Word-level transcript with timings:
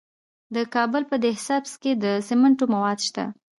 د 0.55 0.57
کابل 0.73 1.03
په 1.11 1.15
ده 1.23 1.31
سبز 1.47 1.73
کې 1.81 1.91
د 2.03 2.05
سمنټو 2.27 2.65
مواد 2.73 2.99
شته. 3.07 3.23